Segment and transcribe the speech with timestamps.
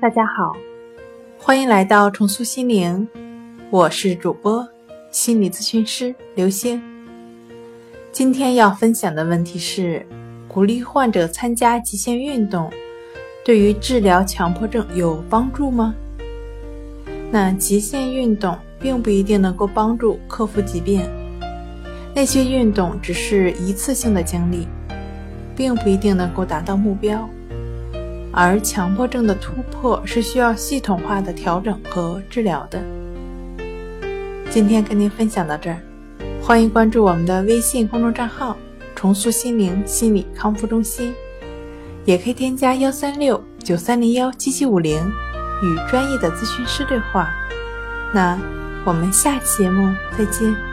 [0.00, 0.54] 大家好，
[1.36, 3.08] 欢迎来到重塑心灵，
[3.68, 4.64] 我是主播
[5.10, 6.80] 心理咨询师刘星。
[8.12, 10.06] 今天要分享的问题是：
[10.46, 12.70] 鼓励患者参加极限运动，
[13.44, 15.92] 对于治疗强迫症有帮助吗？
[17.32, 21.02] 那极限运动并不一定能够帮助克服疾病，
[22.14, 24.68] 那些运动只是一次性的经历，
[25.56, 27.28] 并不一定能够达到目标。
[28.32, 32.82] 而强迫症的突破是需要系统化的调整和治疗的。
[34.50, 35.80] 今天跟您分享到这儿，
[36.42, 38.56] 欢迎关注我们的微信公众账号
[38.94, 41.14] “重塑心灵心理康复中心”，
[42.04, 44.98] 也可以添加幺三六九三零幺七七五零
[45.62, 47.28] 与专业的咨询师对话。
[48.14, 48.38] 那
[48.84, 50.67] 我们下期节目再见。